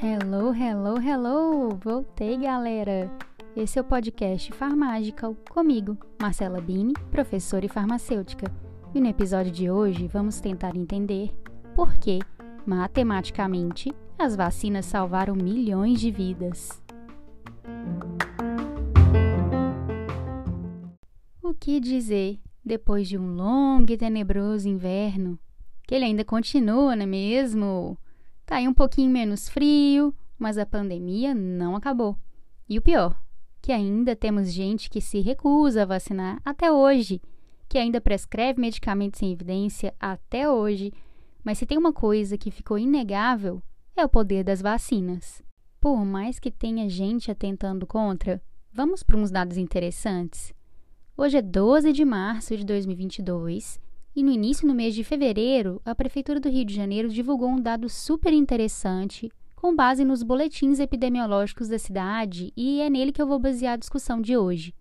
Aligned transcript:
Hello, 0.00 0.54
hello, 0.54 0.98
hello! 0.98 1.78
Voltei, 1.84 2.38
galera! 2.38 3.14
Esse 3.54 3.78
é 3.78 3.82
o 3.82 3.84
podcast 3.84 4.50
Farmagical 4.52 5.36
comigo, 5.50 5.98
Marcela 6.18 6.62
Bini, 6.62 6.94
professora 7.10 7.66
e 7.66 7.68
farmacêutica. 7.68 8.50
E 8.94 9.02
no 9.02 9.06
episódio 9.06 9.52
de 9.52 9.70
hoje 9.70 10.08
vamos 10.08 10.40
tentar 10.40 10.74
entender 10.74 11.30
por 11.74 11.92
que, 11.98 12.20
matematicamente, 12.64 13.92
as 14.18 14.34
vacinas 14.34 14.86
salvaram 14.86 15.34
milhões 15.34 16.00
de 16.00 16.10
vidas. 16.10 16.82
O 21.42 21.52
que 21.52 21.78
dizer 21.80 22.40
depois 22.64 23.08
de 23.08 23.18
um 23.18 23.34
longo 23.34 23.90
e 23.92 23.96
tenebroso 23.96 24.68
inverno? 24.68 25.38
Que 25.86 25.94
ele 25.94 26.04
ainda 26.04 26.24
continua, 26.24 26.94
não 26.94 27.02
é 27.02 27.06
mesmo? 27.06 27.98
Tá 28.46 28.56
aí 28.56 28.68
um 28.68 28.74
pouquinho 28.74 29.10
menos 29.10 29.48
frio, 29.48 30.14
mas 30.38 30.58
a 30.58 30.66
pandemia 30.66 31.34
não 31.34 31.76
acabou. 31.76 32.16
E 32.68 32.78
o 32.78 32.82
pior, 32.82 33.20
que 33.60 33.72
ainda 33.72 34.16
temos 34.16 34.52
gente 34.52 34.90
que 34.90 35.00
se 35.00 35.20
recusa 35.20 35.82
a 35.82 35.86
vacinar 35.86 36.40
até 36.44 36.72
hoje, 36.72 37.20
que 37.68 37.78
ainda 37.78 38.00
prescreve 38.00 38.60
medicamentos 38.60 39.18
sem 39.18 39.32
evidência 39.32 39.94
até 39.98 40.50
hoje. 40.50 40.92
Mas 41.44 41.58
se 41.58 41.66
tem 41.66 41.78
uma 41.78 41.92
coisa 41.92 42.36
que 42.36 42.50
ficou 42.50 42.78
inegável, 42.78 43.62
é 43.96 44.04
o 44.04 44.08
poder 44.08 44.44
das 44.44 44.60
vacinas. 44.60 45.42
Por 45.80 46.04
mais 46.04 46.38
que 46.38 46.50
tenha 46.50 46.88
gente 46.88 47.30
atentando 47.30 47.86
contra, 47.86 48.42
vamos 48.72 49.02
para 49.02 49.16
uns 49.16 49.30
dados 49.30 49.56
interessantes. 49.56 50.52
Hoje 51.14 51.36
é 51.36 51.42
12 51.42 51.92
de 51.92 52.06
março 52.06 52.56
de 52.56 52.64
2022 52.64 53.78
e 54.16 54.22
no 54.22 54.30
início 54.30 54.66
do 54.66 54.74
mês 54.74 54.94
de 54.94 55.04
fevereiro, 55.04 55.80
a 55.84 55.94
Prefeitura 55.94 56.40
do 56.40 56.48
Rio 56.48 56.64
de 56.64 56.74
Janeiro 56.74 57.10
divulgou 57.10 57.50
um 57.50 57.60
dado 57.60 57.86
super 57.86 58.32
interessante 58.32 59.30
com 59.54 59.76
base 59.76 60.06
nos 60.06 60.22
boletins 60.22 60.80
epidemiológicos 60.80 61.68
da 61.68 61.78
cidade 61.78 62.50
e 62.56 62.80
é 62.80 62.88
nele 62.88 63.12
que 63.12 63.20
eu 63.20 63.26
vou 63.26 63.38
basear 63.38 63.74
a 63.74 63.76
discussão 63.76 64.22
de 64.22 64.38
hoje. 64.38 64.74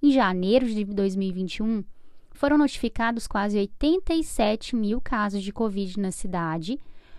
Em 0.00 0.12
janeiro 0.12 0.66
de 0.66 0.84
2021, 0.84 1.82
foram 2.30 2.56
notificados 2.56 3.26
quase 3.26 3.58
87 3.58 4.76
mil 4.76 5.00
casos 5.00 5.42
de 5.42 5.52
Covid 5.52 5.98
na 5.98 6.12
cidade, 6.12 6.78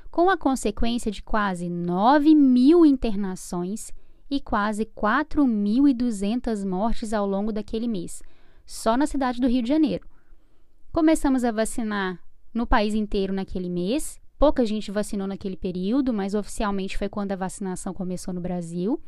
com 0.09 0.29
a 0.29 0.37
consequência 0.37 1.11
de 1.11 1.21
quase 1.21 1.69
9 1.69 2.33
mil 2.33 2.85
internações 2.85 3.91
e 4.29 4.39
quase 4.39 4.85
4.200 4.85 6.65
mortes 6.65 7.11
ao 7.13 7.27
longo 7.27 7.51
daquele 7.51 7.87
mês, 7.87 8.21
só 8.67 8.97
na 8.97 9.07
cidade 9.07 9.39
do 9.39 9.47
Rio 9.47 9.63
de 9.63 9.69
Janeiro. 9.69 10.05
Começamos 10.91 11.45
a 11.45 11.51
vacinar 11.51 12.19
no 12.53 12.67
país 12.67 12.93
inteiro 12.93 13.33
naquele 13.33 13.69
mês. 13.69 14.19
Pouca 14.37 14.65
gente 14.65 14.91
vacinou 14.91 15.25
naquele 15.25 15.55
período, 15.55 16.13
mas 16.13 16.35
oficialmente 16.35 16.97
foi 16.97 17.07
quando 17.07 17.31
a 17.31 17.37
vacinação 17.37 17.93
começou 17.93 18.33
no 18.33 18.41
Brasil. 18.41 19.01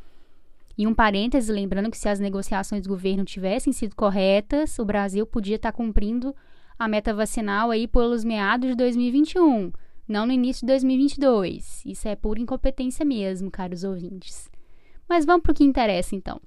E 0.78 0.86
um 0.86 0.94
parêntese, 0.94 1.52
lembrando 1.52 1.90
que 1.90 1.98
se 1.98 2.08
as 2.08 2.18
negociações 2.18 2.82
do 2.82 2.88
governo 2.88 3.24
tivessem 3.24 3.72
sido 3.72 3.94
corretas, 3.94 4.78
o 4.78 4.84
Brasil 4.84 5.26
podia 5.26 5.56
estar 5.56 5.72
cumprindo 5.72 6.34
a 6.78 6.88
meta 6.88 7.12
vacinal 7.12 7.70
aí 7.70 7.86
pelos 7.86 8.24
meados 8.24 8.70
de 8.70 8.74
2021, 8.76 9.70
não 10.08 10.24
no 10.24 10.32
início 10.32 10.62
de 10.62 10.72
2022. 10.72 11.84
Isso 11.84 12.08
é 12.08 12.16
pura 12.16 12.40
incompetência 12.40 13.04
mesmo, 13.04 13.50
caros 13.50 13.84
ouvintes. 13.84 14.50
Mas 15.06 15.26
vamos 15.26 15.42
para 15.42 15.52
o 15.52 15.54
que 15.54 15.64
interessa 15.64 16.16
então. 16.16 16.40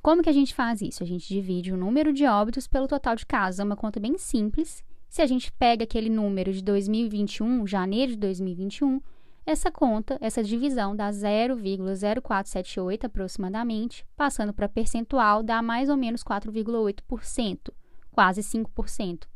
Como 0.02 0.22
que 0.22 0.28
a 0.28 0.32
gente 0.32 0.54
faz 0.54 0.82
isso? 0.82 1.02
A 1.02 1.06
gente 1.06 1.26
divide 1.26 1.72
o 1.72 1.76
número 1.76 2.12
de 2.12 2.24
óbitos 2.26 2.66
pelo 2.66 2.86
total 2.86 3.16
de 3.16 3.26
casos. 3.26 3.60
É 3.60 3.64
uma 3.64 3.76
conta 3.76 3.98
bem 3.98 4.18
simples. 4.18 4.84
Se 5.08 5.22
a 5.22 5.26
gente 5.26 5.50
pega 5.52 5.84
aquele 5.84 6.08
número 6.08 6.52
de 6.52 6.62
2021, 6.62 7.66
janeiro 7.66 8.12
de 8.12 8.18
2021, 8.18 9.00
essa 9.46 9.70
conta, 9.70 10.18
essa 10.20 10.42
divisão 10.42 10.96
dá 10.96 11.08
0,0478 11.08 13.04
aproximadamente, 13.04 14.04
passando 14.16 14.52
para 14.52 14.68
percentual 14.68 15.40
dá 15.40 15.62
mais 15.62 15.88
ou 15.88 15.96
menos 15.96 16.24
4,8%, 16.24 17.72
quase 18.10 18.40
5%. 18.40 19.28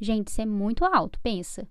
Gente, 0.00 0.28
isso 0.28 0.40
é 0.40 0.46
muito 0.46 0.82
alto, 0.82 1.20
pensa. 1.20 1.68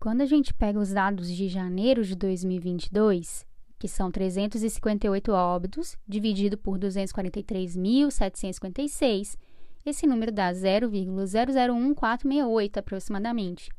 Quando 0.00 0.22
a 0.22 0.26
gente 0.26 0.52
pega 0.52 0.80
os 0.80 0.90
dados 0.90 1.28
de 1.28 1.48
janeiro 1.48 2.02
de 2.02 2.16
2022, 2.16 3.46
que 3.78 3.86
são 3.86 4.10
358 4.10 5.30
óbitos, 5.30 5.96
dividido 6.08 6.58
por 6.58 6.76
243.756, 6.76 9.38
esse 9.84 10.08
número 10.08 10.32
dá 10.32 10.52
0,001468 10.52 12.78
aproximadamente 12.78 13.70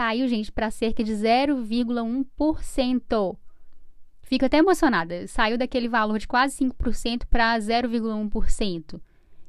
caiu, 0.00 0.26
gente, 0.26 0.50
para 0.50 0.70
cerca 0.70 1.04
de 1.04 1.12
0,1%. 1.12 3.36
Fico 4.22 4.46
até 4.46 4.56
emocionada. 4.56 5.28
Saiu 5.28 5.58
daquele 5.58 5.90
valor 5.90 6.18
de 6.18 6.26
quase 6.26 6.64
5% 6.64 7.26
para 7.28 7.58
0,1%. 7.58 8.98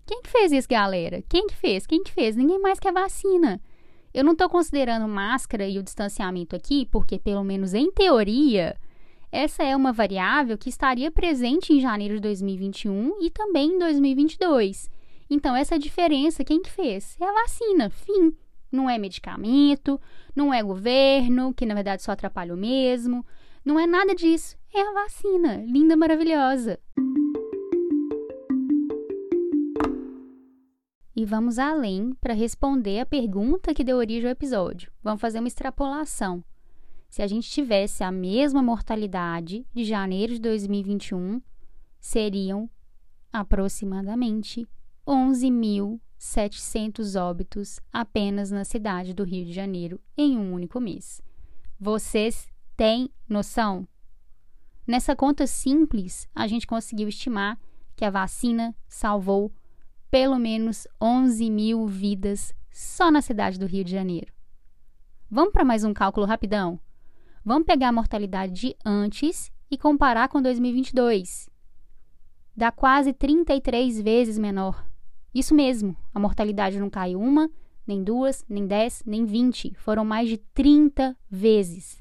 Quem 0.05 0.21
que 0.21 0.29
fez 0.29 0.51
isso, 0.51 0.67
galera? 0.67 1.23
Quem 1.29 1.47
que 1.47 1.55
fez? 1.55 1.87
Quem 1.87 2.03
que 2.03 2.11
fez? 2.11 2.35
Ninguém 2.35 2.59
mais 2.59 2.81
quer 2.81 2.91
vacina. 2.91 3.61
Eu 4.13 4.25
não 4.25 4.33
estou 4.33 4.49
considerando 4.49 5.07
máscara 5.07 5.65
e 5.65 5.79
o 5.79 5.83
distanciamento 5.83 6.53
aqui, 6.53 6.85
porque, 6.91 7.17
pelo 7.17 7.45
menos 7.45 7.73
em 7.73 7.89
teoria, 7.89 8.75
essa 9.31 9.63
é 9.63 9.73
uma 9.73 9.93
variável 9.93 10.57
que 10.57 10.67
estaria 10.67 11.09
presente 11.09 11.71
em 11.71 11.79
janeiro 11.79 12.15
de 12.15 12.19
2021 12.19 13.23
e 13.23 13.29
também 13.29 13.75
em 13.75 13.79
2022. 13.79 14.89
Então, 15.29 15.55
essa 15.55 15.79
diferença, 15.79 16.43
quem 16.43 16.61
que 16.61 16.69
fez? 16.69 17.15
É 17.21 17.23
a 17.23 17.31
vacina. 17.31 17.89
Fim. 17.89 18.35
Não 18.71 18.89
é 18.89 18.97
medicamento, 18.97 19.99
não 20.35 20.53
é 20.53 20.63
governo, 20.63 21.53
que 21.53 21.65
na 21.65 21.73
verdade 21.73 22.01
só 22.01 22.11
atrapalha 22.11 22.53
o 22.53 22.57
mesmo. 22.57 23.25
Não 23.65 23.79
é 23.79 23.85
nada 23.85 24.15
disso. 24.15 24.57
É 24.73 24.81
a 24.81 24.93
vacina. 24.93 25.63
Linda, 25.67 25.95
maravilhosa. 25.97 26.79
E 31.13 31.25
vamos 31.25 31.59
além 31.59 32.13
para 32.21 32.33
responder 32.33 32.99
a 33.01 33.05
pergunta 33.05 33.73
que 33.73 33.83
deu 33.83 33.97
origem 33.97 34.25
ao 34.25 34.31
episódio. 34.31 34.91
Vamos 35.03 35.21
fazer 35.21 35.39
uma 35.39 35.47
extrapolação. 35.47 36.43
Se 37.09 37.21
a 37.21 37.27
gente 37.27 37.51
tivesse 37.51 38.03
a 38.03 38.11
mesma 38.11 38.63
mortalidade 38.63 39.67
de 39.73 39.83
janeiro 39.83 40.33
de 40.33 40.39
2021, 40.39 41.41
seriam 41.99 42.69
aproximadamente 43.33 44.65
11 45.05 45.51
mil 45.51 46.01
700 46.21 47.15
óbitos 47.15 47.79
apenas 47.91 48.51
na 48.51 48.63
cidade 48.63 49.11
do 49.11 49.23
Rio 49.23 49.43
de 49.43 49.51
Janeiro 49.51 49.99
em 50.15 50.37
um 50.37 50.53
único 50.53 50.79
mês. 50.79 51.19
Vocês 51.79 52.47
têm 52.77 53.09
noção? 53.27 53.87
Nessa 54.85 55.15
conta 55.15 55.47
simples, 55.47 56.29
a 56.35 56.45
gente 56.45 56.67
conseguiu 56.67 57.07
estimar 57.07 57.59
que 57.95 58.05
a 58.05 58.11
vacina 58.11 58.75
salvou 58.87 59.51
pelo 60.11 60.37
menos 60.37 60.87
11 61.01 61.49
mil 61.49 61.87
vidas 61.87 62.53
só 62.71 63.09
na 63.09 63.23
cidade 63.23 63.57
do 63.57 63.65
Rio 63.65 63.83
de 63.83 63.91
Janeiro. 63.91 64.31
Vamos 65.27 65.51
para 65.51 65.65
mais 65.65 65.83
um 65.83 65.91
cálculo 65.91 66.27
rapidão? 66.27 66.79
Vamos 67.43 67.65
pegar 67.65 67.87
a 67.87 67.93
mortalidade 67.93 68.53
de 68.53 68.75
antes 68.85 69.51
e 69.71 69.75
comparar 69.75 70.29
com 70.29 70.39
2022. 70.39 71.49
Dá 72.55 72.71
quase 72.71 73.11
33 73.11 73.99
vezes 73.99 74.37
menor. 74.37 74.90
Isso 75.33 75.55
mesmo, 75.55 75.95
a 76.13 76.19
mortalidade 76.19 76.79
não 76.79 76.89
caiu 76.89 77.19
uma, 77.19 77.49
nem 77.87 78.03
duas, 78.03 78.43
nem 78.49 78.67
dez, 78.67 79.01
nem 79.05 79.25
vinte. 79.25 79.73
Foram 79.75 80.03
mais 80.03 80.27
de 80.29 80.37
30 80.37 81.15
vezes. 81.29 81.99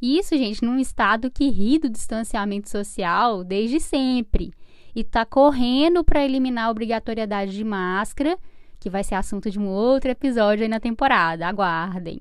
E 0.00 0.18
isso, 0.18 0.36
gente, 0.36 0.64
num 0.64 0.78
estado 0.78 1.30
que 1.30 1.48
ri 1.48 1.78
do 1.78 1.88
distanciamento 1.88 2.68
social 2.68 3.42
desde 3.42 3.80
sempre. 3.80 4.52
e 4.94 5.04
tá 5.04 5.24
correndo 5.24 6.02
para 6.02 6.24
eliminar 6.24 6.66
a 6.66 6.70
obrigatoriedade 6.70 7.52
de 7.52 7.62
máscara, 7.62 8.36
que 8.80 8.90
vai 8.90 9.04
ser 9.04 9.14
assunto 9.14 9.50
de 9.50 9.58
um 9.58 9.68
outro 9.68 10.10
episódio 10.10 10.64
aí 10.64 10.68
na 10.68 10.80
temporada. 10.80 11.46
Aguardem. 11.46 12.20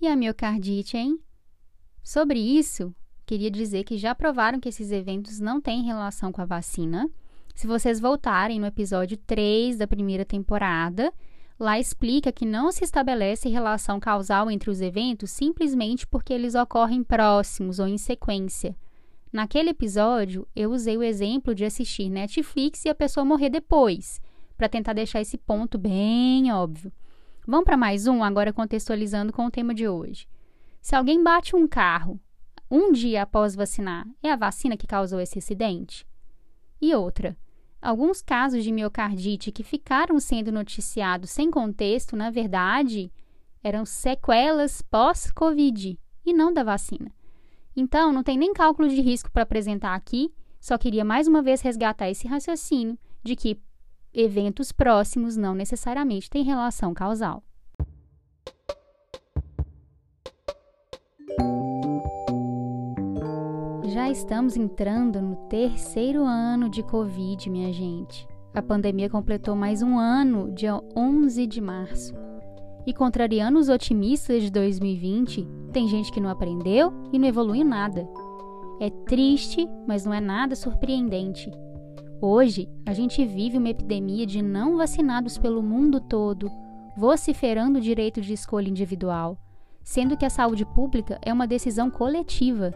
E 0.00 0.06
a 0.06 0.16
miocardite, 0.16 0.96
hein? 0.96 1.18
Sobre 2.02 2.38
isso, 2.38 2.94
queria 3.24 3.50
dizer 3.50 3.84
que 3.84 3.96
já 3.96 4.14
provaram 4.14 4.60
que 4.60 4.68
esses 4.68 4.90
eventos 4.90 5.40
não 5.40 5.60
têm 5.60 5.82
relação 5.82 6.30
com 6.30 6.40
a 6.40 6.44
vacina. 6.44 7.08
Se 7.54 7.66
vocês 7.66 8.00
voltarem 8.00 8.58
no 8.58 8.66
episódio 8.66 9.16
3 9.16 9.78
da 9.78 9.86
primeira 9.86 10.24
temporada, 10.24 11.12
lá 11.58 11.78
explica 11.78 12.32
que 12.32 12.44
não 12.44 12.72
se 12.72 12.84
estabelece 12.84 13.48
relação 13.48 14.00
causal 14.00 14.50
entre 14.50 14.70
os 14.70 14.80
eventos 14.80 15.30
simplesmente 15.30 16.06
porque 16.06 16.32
eles 16.32 16.54
ocorrem 16.54 17.04
próximos 17.04 17.78
ou 17.78 17.86
em 17.86 17.96
sequência. 17.96 18.76
Naquele 19.32 19.70
episódio, 19.70 20.46
eu 20.54 20.70
usei 20.70 20.96
o 20.96 21.02
exemplo 21.02 21.54
de 21.54 21.64
assistir 21.64 22.08
Netflix 22.08 22.84
e 22.84 22.88
a 22.88 22.94
pessoa 22.94 23.24
morrer 23.24 23.50
depois, 23.50 24.20
para 24.56 24.68
tentar 24.68 24.92
deixar 24.92 25.20
esse 25.20 25.36
ponto 25.36 25.76
bem 25.76 26.52
óbvio. 26.52 26.92
Vamos 27.46 27.64
para 27.64 27.76
mais 27.76 28.06
um, 28.06 28.22
agora 28.22 28.52
contextualizando 28.52 29.32
com 29.32 29.46
o 29.46 29.50
tema 29.50 29.74
de 29.74 29.88
hoje. 29.88 30.26
Se 30.80 30.94
alguém 30.94 31.22
bate 31.22 31.56
um 31.56 31.66
carro 31.66 32.20
um 32.70 32.92
dia 32.92 33.22
após 33.22 33.54
vacinar, 33.54 34.06
é 34.22 34.30
a 34.30 34.36
vacina 34.36 34.76
que 34.76 34.86
causou 34.86 35.20
esse 35.20 35.38
acidente? 35.38 36.06
E 36.80 36.94
outra, 36.94 37.36
alguns 37.80 38.22
casos 38.22 38.64
de 38.64 38.72
miocardite 38.72 39.52
que 39.52 39.62
ficaram 39.62 40.18
sendo 40.18 40.50
noticiados 40.50 41.30
sem 41.30 41.50
contexto, 41.50 42.16
na 42.16 42.30
verdade, 42.30 43.12
eram 43.62 43.84
sequelas 43.84 44.82
pós-Covid 44.82 45.98
e 46.24 46.32
não 46.32 46.52
da 46.52 46.62
vacina. 46.62 47.12
Então, 47.76 48.12
não 48.12 48.22
tem 48.22 48.38
nem 48.38 48.52
cálculo 48.52 48.88
de 48.88 49.00
risco 49.00 49.30
para 49.30 49.42
apresentar 49.42 49.94
aqui, 49.94 50.32
só 50.60 50.78
queria 50.78 51.04
mais 51.04 51.26
uma 51.26 51.42
vez 51.42 51.60
resgatar 51.60 52.08
esse 52.08 52.26
raciocínio 52.26 52.98
de 53.22 53.36
que 53.36 53.60
eventos 54.12 54.70
próximos 54.72 55.36
não 55.36 55.54
necessariamente 55.54 56.30
têm 56.30 56.44
relação 56.44 56.94
causal. 56.94 57.42
Já 63.94 64.10
estamos 64.10 64.56
entrando 64.56 65.22
no 65.22 65.36
terceiro 65.48 66.24
ano 66.24 66.68
de 66.68 66.82
Covid, 66.82 67.48
minha 67.48 67.72
gente. 67.72 68.26
A 68.52 68.60
pandemia 68.60 69.08
completou 69.08 69.54
mais 69.54 69.82
um 69.82 69.96
ano, 69.96 70.50
dia 70.50 70.80
11 70.96 71.46
de 71.46 71.60
março. 71.60 72.12
E 72.84 72.92
contrariando 72.92 73.56
os 73.56 73.68
otimistas 73.68 74.42
de 74.42 74.50
2020, 74.50 75.46
tem 75.72 75.86
gente 75.86 76.10
que 76.10 76.20
não 76.20 76.28
aprendeu 76.28 76.92
e 77.12 77.20
não 77.20 77.28
evoluiu 77.28 77.64
nada. 77.64 78.04
É 78.80 78.90
triste, 78.90 79.64
mas 79.86 80.04
não 80.04 80.12
é 80.12 80.20
nada 80.20 80.56
surpreendente. 80.56 81.48
Hoje, 82.20 82.68
a 82.84 82.92
gente 82.92 83.24
vive 83.24 83.58
uma 83.58 83.70
epidemia 83.70 84.26
de 84.26 84.42
não 84.42 84.76
vacinados 84.76 85.38
pelo 85.38 85.62
mundo 85.62 86.00
todo, 86.00 86.50
vociferando 86.96 87.78
o 87.78 87.80
direito 87.80 88.20
de 88.20 88.32
escolha 88.32 88.68
individual, 88.68 89.38
sendo 89.84 90.16
que 90.16 90.26
a 90.26 90.30
saúde 90.30 90.64
pública 90.64 91.16
é 91.22 91.32
uma 91.32 91.46
decisão 91.46 91.88
coletiva. 91.88 92.74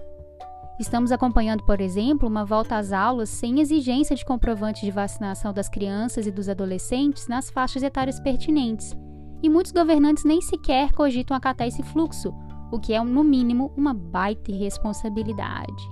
Estamos 0.78 1.10
acompanhando, 1.10 1.64
por 1.64 1.80
exemplo, 1.80 2.28
uma 2.28 2.44
volta 2.44 2.76
às 2.76 2.92
aulas 2.92 3.28
sem 3.28 3.60
exigência 3.60 4.14
de 4.14 4.24
comprovante 4.24 4.86
de 4.86 4.92
vacinação 4.92 5.52
das 5.52 5.68
crianças 5.68 6.24
e 6.24 6.30
dos 6.30 6.48
adolescentes 6.48 7.26
nas 7.26 7.50
faixas 7.50 7.82
etárias 7.82 8.20
pertinentes. 8.20 8.96
E 9.42 9.50
muitos 9.50 9.72
governantes 9.72 10.24
nem 10.24 10.40
sequer 10.40 10.92
cogitam 10.92 11.36
acatar 11.36 11.66
esse 11.66 11.82
fluxo, 11.82 12.32
o 12.70 12.78
que 12.78 12.94
é, 12.94 13.02
no 13.02 13.24
mínimo, 13.24 13.72
uma 13.76 13.92
baita 13.92 14.52
irresponsabilidade. 14.52 15.82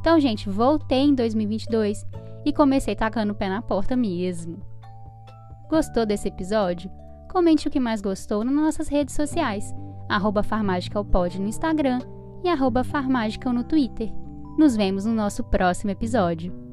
Então, 0.00 0.18
gente, 0.18 0.48
voltei 0.48 1.02
em 1.02 1.14
2022 1.14 2.02
e 2.46 2.52
comecei 2.54 2.96
tacando 2.96 3.34
o 3.34 3.36
pé 3.36 3.50
na 3.50 3.60
porta 3.60 3.94
mesmo. 3.94 4.62
Gostou 5.68 6.06
desse 6.06 6.28
episódio? 6.28 6.90
Comente 7.30 7.68
o 7.68 7.70
que 7.70 7.80
mais 7.80 8.00
gostou 8.00 8.44
nas 8.44 8.54
nossas 8.54 8.88
redes 8.88 9.14
sociais, 9.14 9.74
arroba 10.08 10.42
no 11.38 11.48
Instagram 11.48 12.15
e 12.46 12.48
arroba 12.48 12.84
farmágica 12.84 13.52
no 13.52 13.64
Twitter. 13.64 14.12
Nos 14.56 14.76
vemos 14.76 15.04
no 15.04 15.12
nosso 15.12 15.42
próximo 15.44 15.90
episódio. 15.90 16.65